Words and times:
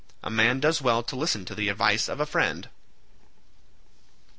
A 0.23 0.31
man 0.31 0.59
does 0.59 0.81
well 0.81 1.03
to 1.03 1.15
listen 1.15 1.45
to 1.45 1.53
the 1.53 1.69
advice 1.69 2.09
of 2.09 2.19
a 2.19 2.25
friend." 2.25 2.69